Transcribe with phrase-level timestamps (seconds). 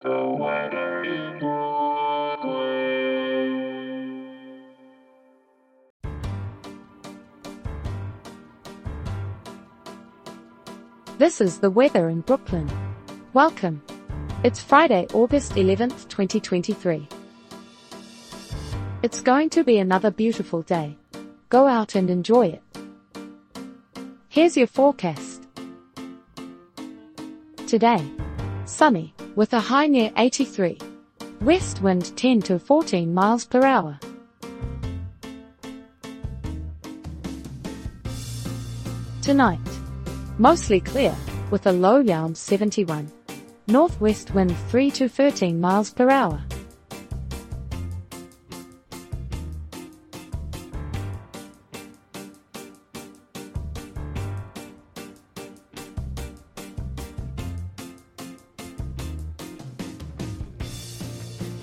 [0.00, 0.10] This
[11.40, 12.70] is the weather in Brooklyn.
[13.32, 13.82] Welcome.
[14.44, 17.08] It's Friday, August 11th, 2023.
[19.02, 20.96] It's going to be another beautiful day.
[21.48, 22.62] Go out and enjoy it.
[24.28, 25.42] Here's your forecast.
[27.66, 28.08] Today,
[28.64, 30.76] sunny, with a high near 83.
[31.42, 33.96] West wind 10 to 14 miles per hour.
[39.22, 39.60] Tonight,
[40.38, 41.14] mostly clear,
[41.52, 43.12] with a low around 71.
[43.68, 46.42] Northwest wind 3 to 13 miles per hour.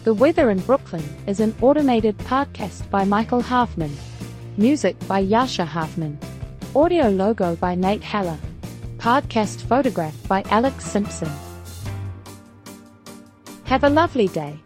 [0.05, 3.91] The Weather in Brooklyn is an automated podcast by Michael Hoffman.
[4.55, 6.20] Music by Jascha Hoffman.
[6.75, 8.37] Audio logo by Nate Heller.
[8.97, 11.31] Podcast photograph by Alex Simpson.
[13.63, 14.59] Have a lovely day.